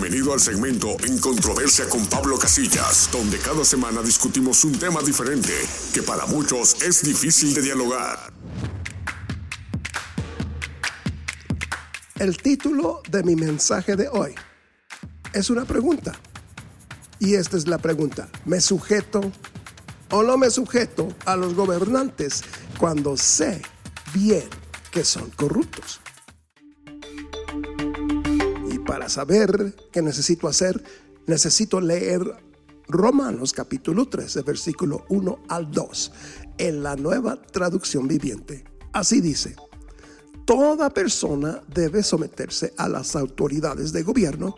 [0.00, 5.52] Bienvenido al segmento En Controversia con Pablo Casillas, donde cada semana discutimos un tema diferente
[5.92, 8.32] que para muchos es difícil de dialogar.
[12.18, 14.34] El título de mi mensaje de hoy
[15.34, 16.14] es una pregunta.
[17.18, 18.30] Y esta es la pregunta.
[18.46, 19.20] ¿Me sujeto
[20.12, 22.42] o no me sujeto a los gobernantes
[22.78, 23.60] cuando sé
[24.14, 24.48] bien
[24.90, 26.00] que son corruptos?
[29.10, 30.82] Saber qué necesito hacer,
[31.26, 32.22] necesito leer
[32.88, 36.12] Romanos capítulo 13, versículo 1 al 2,
[36.58, 38.64] en la nueva traducción viviente.
[38.92, 39.54] Así dice
[40.50, 44.56] toda persona debe someterse a las autoridades de gobierno,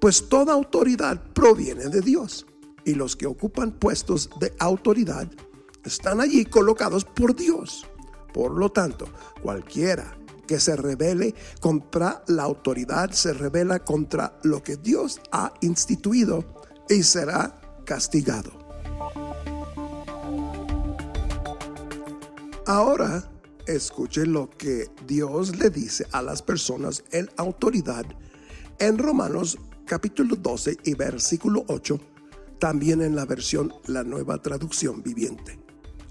[0.00, 2.46] pues toda autoridad proviene de Dios.
[2.86, 5.30] Y los que ocupan puestos de autoridad
[5.84, 7.84] están allí colocados por Dios.
[8.32, 9.06] Por lo tanto,
[9.42, 10.16] cualquiera
[10.46, 16.44] que se rebele contra la autoridad se revela contra lo que Dios ha instituido
[16.88, 18.52] y será castigado.
[22.66, 23.30] Ahora
[23.66, 28.04] escuche lo que Dios le dice a las personas en autoridad
[28.78, 32.00] en Romanos capítulo 12 y versículo 8,
[32.58, 35.58] también en la versión La Nueva Traducción Viviente.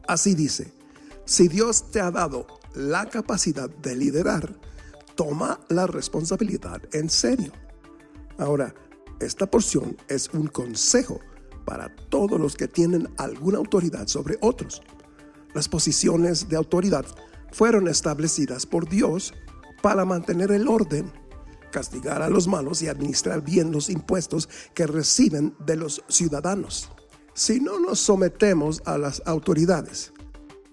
[0.07, 0.71] Así dice,
[1.25, 4.59] si Dios te ha dado la capacidad de liderar,
[5.15, 7.51] toma la responsabilidad en serio.
[8.37, 8.73] Ahora,
[9.19, 11.19] esta porción es un consejo
[11.65, 14.81] para todos los que tienen alguna autoridad sobre otros.
[15.53, 17.05] Las posiciones de autoridad
[17.51, 19.33] fueron establecidas por Dios
[19.81, 21.11] para mantener el orden,
[21.71, 26.89] castigar a los malos y administrar bien los impuestos que reciben de los ciudadanos.
[27.33, 30.13] Si no nos sometemos a las autoridades,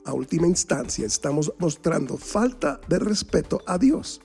[0.04, 4.20] a última instancia estamos mostrando falta de respeto a Dios,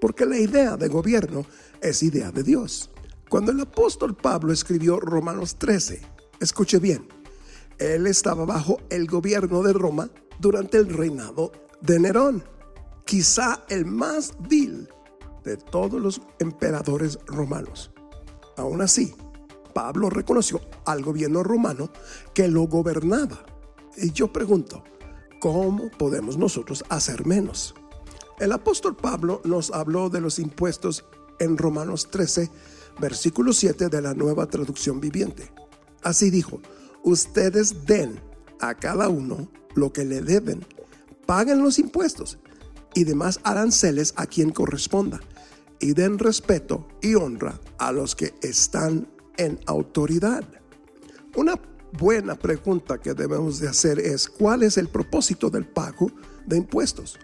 [0.00, 1.46] porque la idea de gobierno
[1.80, 2.90] es idea de Dios.
[3.28, 6.02] Cuando el apóstol Pablo escribió Romanos 13,
[6.40, 7.08] escuche bien,
[7.78, 12.44] él estaba bajo el gobierno de Roma durante el reinado de Nerón,
[13.04, 14.88] quizá el más vil
[15.42, 17.90] de todos los emperadores romanos.
[18.56, 19.14] Aún así,
[19.74, 21.90] Pablo reconoció al gobierno romano
[22.32, 23.44] que lo gobernaba.
[23.96, 24.84] Y yo pregunto,
[25.44, 27.74] ¿cómo podemos nosotros hacer menos?
[28.38, 31.04] El apóstol Pablo nos habló de los impuestos
[31.38, 32.50] en Romanos 13,
[32.98, 35.52] versículo 7 de la nueva traducción viviente.
[36.02, 36.62] Así dijo,
[37.02, 38.18] ustedes den
[38.58, 40.64] a cada uno lo que le deben
[41.26, 42.38] paguen los impuestos
[42.94, 45.20] y demás aranceles a quien corresponda
[45.78, 50.44] y den respeto y honra a los que están en autoridad.
[51.36, 51.60] Una
[51.98, 56.10] buena pregunta que debemos de hacer es ¿cuál es el propósito del pago
[56.46, 57.18] de impuestos?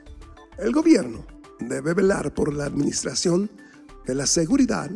[0.59, 1.27] El gobierno
[1.59, 3.51] debe velar por la administración
[4.07, 4.91] de la seguridad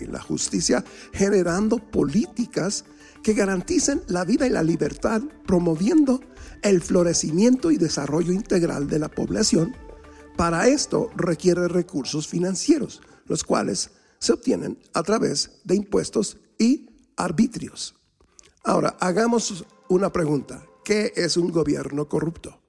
[0.00, 2.84] y la justicia generando políticas
[3.22, 6.20] que garanticen la vida y la libertad, promoviendo
[6.62, 9.76] el florecimiento y desarrollo integral de la población.
[10.36, 17.94] Para esto requiere recursos financieros, los cuales se obtienen a través de impuestos y arbitrios.
[18.64, 20.64] Ahora, hagamos una pregunta.
[20.84, 22.60] ¿Qué es un gobierno corrupto?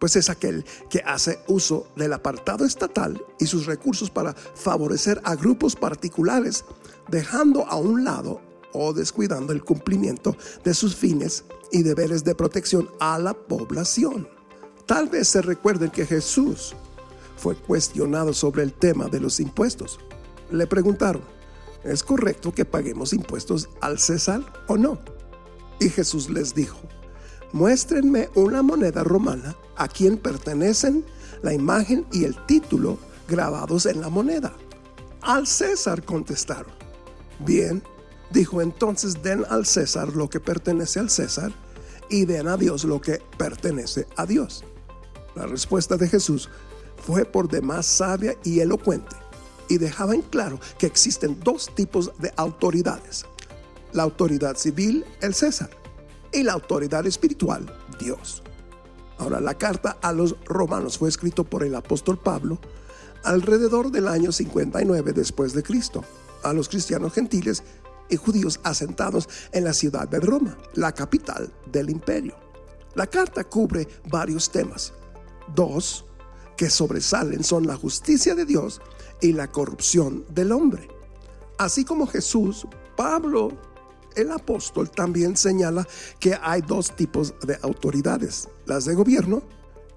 [0.00, 5.36] Pues es aquel que hace uso del apartado estatal y sus recursos para favorecer a
[5.36, 6.64] grupos particulares,
[7.08, 8.40] dejando a un lado
[8.72, 14.28] o descuidando el cumplimiento de sus fines y deberes de protección a la población.
[14.84, 16.74] Tal vez se recuerden que Jesús
[17.36, 20.00] fue cuestionado sobre el tema de los impuestos.
[20.50, 21.22] Le preguntaron,
[21.84, 24.98] ¿es correcto que paguemos impuestos al César o no?
[25.80, 26.78] Y Jesús les dijo,
[27.52, 31.04] muéstrenme una moneda romana a quien pertenecen
[31.42, 34.52] la imagen y el título grabados en la moneda.
[35.22, 36.72] Al César contestaron.
[37.40, 37.82] Bien,
[38.34, 41.52] Dijo entonces, den al César lo que pertenece al César
[42.10, 44.64] y den a Dios lo que pertenece a Dios.
[45.36, 46.48] La respuesta de Jesús
[46.96, 49.14] fue por demás sabia y elocuente
[49.68, 53.26] y dejaba en claro que existen dos tipos de autoridades.
[53.92, 55.70] La autoridad civil, el César,
[56.32, 57.64] y la autoridad espiritual,
[57.98, 58.42] Dios.
[59.18, 62.58] Ahora, la carta a los romanos fue escrito por el apóstol Pablo
[63.22, 66.04] alrededor del año 59 después de Cristo
[66.42, 67.62] a los cristianos gentiles
[68.10, 72.36] y judíos asentados en la ciudad de Roma, la capital del imperio.
[72.94, 74.92] La carta cubre varios temas.
[75.54, 76.04] Dos
[76.56, 78.80] que sobresalen son la justicia de Dios
[79.20, 80.88] y la corrupción del hombre.
[81.58, 82.66] Así como Jesús,
[82.96, 83.56] Pablo,
[84.16, 85.86] el apóstol, también señala
[86.18, 89.42] que hay dos tipos de autoridades, las de gobierno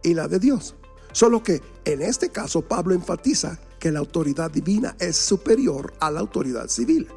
[0.04, 0.76] y la de Dios.
[1.12, 6.20] Solo que en este caso Pablo enfatiza que la autoridad divina es superior a la
[6.20, 7.08] autoridad civil.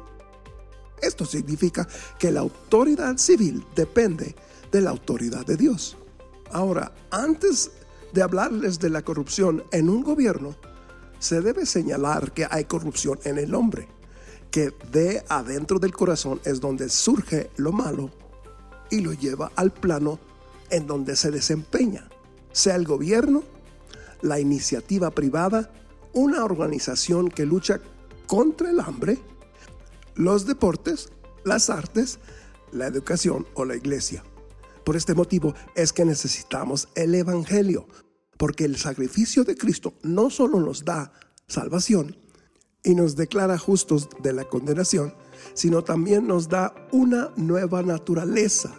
[1.01, 1.87] Esto significa
[2.19, 4.35] que la autoridad civil depende
[4.71, 5.97] de la autoridad de Dios.
[6.51, 7.71] Ahora, antes
[8.13, 10.55] de hablarles de la corrupción en un gobierno,
[11.19, 13.87] se debe señalar que hay corrupción en el hombre,
[14.49, 18.09] que de adentro del corazón es donde surge lo malo
[18.89, 20.19] y lo lleva al plano
[20.69, 22.09] en donde se desempeña,
[22.51, 23.43] sea el gobierno,
[24.21, 25.71] la iniciativa privada,
[26.13, 27.79] una organización que lucha
[28.27, 29.19] contra el hambre,
[30.15, 31.09] los deportes,
[31.43, 32.19] las artes,
[32.71, 34.23] la educación o la iglesia.
[34.83, 37.87] Por este motivo es que necesitamos el Evangelio,
[38.37, 41.11] porque el sacrificio de Cristo no solo nos da
[41.47, 42.15] salvación
[42.83, 45.13] y nos declara justos de la condenación,
[45.53, 48.73] sino también nos da una nueva naturaleza,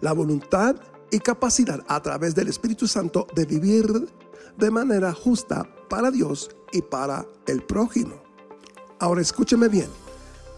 [0.00, 0.76] la voluntad
[1.10, 4.08] y capacidad a través del Espíritu Santo de vivir
[4.56, 8.22] de manera justa para Dios y para el prójimo.
[9.00, 9.88] Ahora escúcheme bien,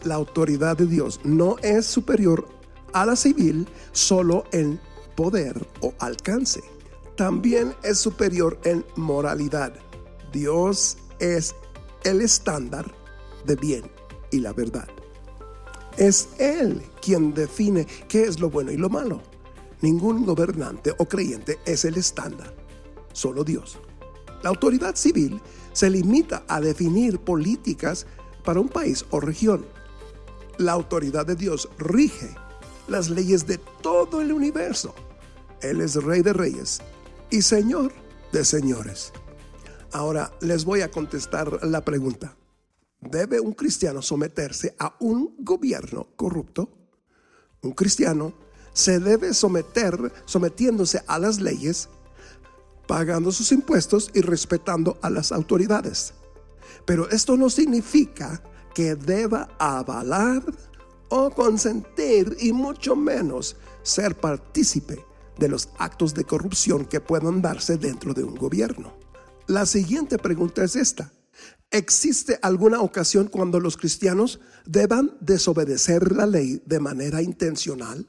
[0.05, 2.47] la autoridad de Dios no es superior
[2.93, 4.81] a la civil solo en
[5.15, 6.63] poder o alcance.
[7.17, 9.73] También es superior en moralidad.
[10.33, 11.55] Dios es
[12.05, 12.95] el estándar
[13.47, 13.91] de bien
[14.31, 14.89] y la verdad.
[15.97, 19.23] Es Él quien define qué es lo bueno y lo malo.
[19.81, 22.55] Ningún gobernante o creyente es el estándar,
[23.13, 23.79] solo Dios.
[24.43, 25.41] La autoridad civil
[25.73, 28.07] se limita a definir políticas
[28.45, 29.65] para un país o región.
[30.59, 32.35] La autoridad de Dios rige
[32.89, 34.95] las leyes de todo el universo.
[35.61, 36.81] Él es rey de reyes
[37.31, 37.93] y señor
[38.33, 39.13] de señores.
[39.93, 42.37] Ahora les voy a contestar la pregunta.
[43.01, 46.69] ¿Debe un cristiano someterse a un gobierno corrupto?
[47.63, 48.35] Un cristiano
[48.73, 51.89] se debe someter sometiéndose a las leyes,
[52.87, 56.13] pagando sus impuestos y respetando a las autoridades.
[56.85, 58.43] Pero esto no significa
[58.75, 60.43] que deba avalar
[61.09, 65.05] o consentir y mucho menos ser partícipe
[65.39, 68.97] de los actos de corrupción que puedan darse dentro de un gobierno.
[69.47, 71.13] La siguiente pregunta es esta.
[71.71, 78.07] ¿Existe alguna ocasión cuando los cristianos deban desobedecer la ley de manera intencional?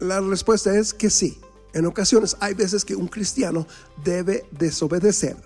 [0.00, 1.38] La respuesta es que sí.
[1.74, 3.66] En ocasiones hay veces que un cristiano
[4.04, 5.36] debe desobedecer.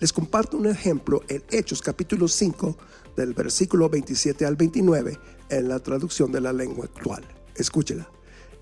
[0.00, 2.76] Les comparto un ejemplo en Hechos capítulo 5
[3.16, 5.18] del versículo 27 al 29
[5.48, 7.24] en la traducción de la lengua actual.
[7.56, 8.08] Escúchela.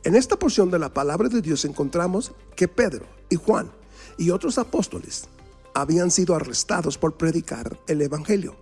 [0.03, 3.71] En esta porción de la palabra de Dios encontramos que Pedro y Juan
[4.17, 5.29] y otros apóstoles
[5.75, 8.57] habían sido arrestados por predicar el Evangelio.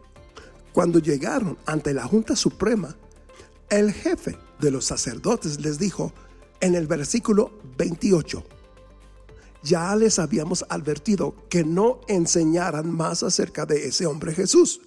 [0.73, 2.97] Cuando llegaron ante la Junta Suprema,
[3.71, 6.13] el jefe de los sacerdotes les dijo
[6.61, 8.45] en el versículo 28,
[9.65, 14.81] ya les habíamos advertido que no enseñaran más acerca de ese hombre Jesús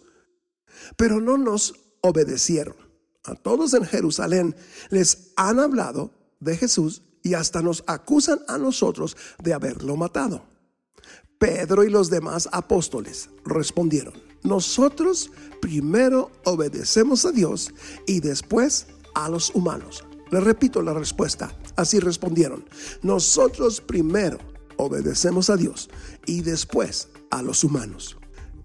[0.96, 2.76] pero no nos obedecieron.
[3.24, 4.56] A todos en Jerusalén
[4.90, 10.46] les han hablado de Jesús y hasta nos acusan a nosotros de haberlo matado.
[11.38, 14.14] Pedro y los demás apóstoles respondieron,
[14.44, 15.30] nosotros
[15.62, 17.74] primero obedecemos a Dios
[18.08, 20.04] y después a los humanos.
[20.32, 22.66] Les repito la respuesta, así respondieron,
[23.02, 24.40] nosotros primero
[24.78, 25.90] obedecemos a Dios
[26.26, 28.18] y después a los humanos.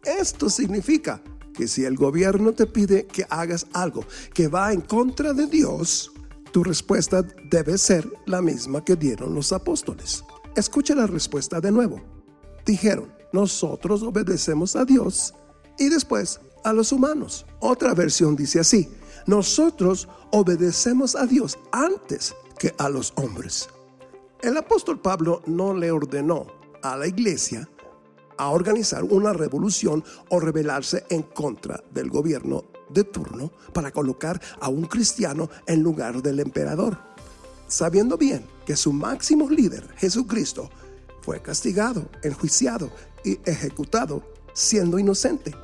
[0.04, 1.22] Esto significa
[1.52, 6.12] que si el gobierno te pide que hagas algo que va en contra de Dios,
[6.50, 10.24] tu respuesta debe ser la misma que dieron los apóstoles.
[10.56, 12.00] Escucha la respuesta de nuevo.
[12.66, 15.34] Dijeron, nosotros obedecemos a Dios
[15.78, 17.46] y después a los humanos.
[17.60, 18.88] Otra versión dice así,
[19.26, 23.68] nosotros obedecemos a Dios antes que a los hombres.
[24.42, 26.48] El apóstol Pablo no le ordenó
[26.82, 27.68] a la iglesia
[28.36, 34.68] a organizar una revolución o rebelarse en contra del gobierno de turno para colocar a
[34.68, 36.98] un cristiano en lugar del emperador,
[37.68, 40.70] sabiendo bien que su máximo líder, Jesucristo,
[41.20, 42.90] fue castigado, enjuiciado
[43.24, 45.54] y ejecutado siendo inocente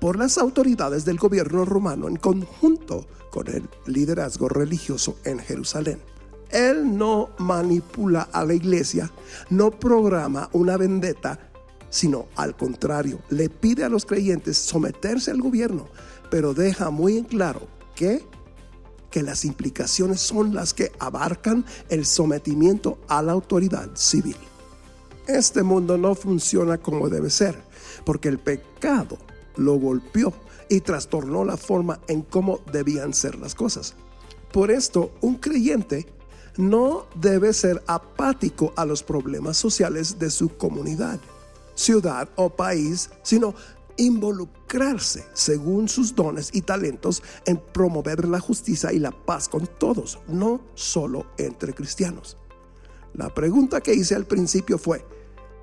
[0.00, 6.00] por las autoridades del gobierno romano en conjunto con el liderazgo religioso en Jerusalén.
[6.50, 9.10] Él no manipula a la iglesia,
[9.50, 11.38] no programa una vendetta
[11.90, 15.86] sino al contrario, le pide a los creyentes someterse al gobierno,
[16.30, 18.24] pero deja muy en claro que
[19.10, 24.36] que las implicaciones son las que abarcan el sometimiento a la autoridad civil.
[25.26, 27.58] Este mundo no funciona como debe ser,
[28.04, 29.16] porque el pecado
[29.56, 30.34] lo golpeó
[30.68, 33.94] y trastornó la forma en cómo debían ser las cosas.
[34.52, 36.06] Por esto, un creyente
[36.58, 41.20] no debe ser apático a los problemas sociales de su comunidad,
[41.74, 43.54] ciudad o país, sino
[43.96, 50.18] involucrarse según sus dones y talentos en promover la justicia y la paz con todos,
[50.26, 52.36] no solo entre cristianos.
[53.14, 55.04] La pregunta que hice al principio fue,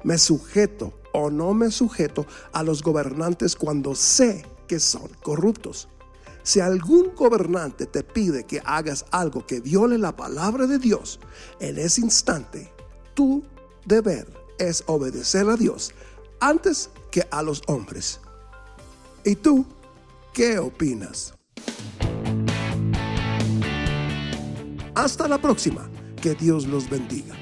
[0.03, 5.89] ¿me sujeto o no me sujeto a los gobernantes cuando sé que son corruptos?
[6.45, 11.19] Si algún gobernante te pide que hagas algo que viole la palabra de Dios,
[11.59, 12.71] en ese instante,
[13.15, 13.43] tu
[13.87, 15.91] deber es obedecer a Dios
[16.39, 18.19] antes que a los hombres.
[19.23, 19.65] ¿Y tú
[20.33, 21.33] qué opinas?
[24.93, 25.89] Hasta la próxima.
[26.21, 27.35] Que Dios los bendiga.